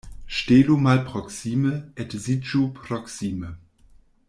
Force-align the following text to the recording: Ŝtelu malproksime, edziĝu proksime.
Ŝtelu 0.35 0.77
malproksime, 0.85 1.75
edziĝu 2.05 2.63
proksime. 2.81 3.55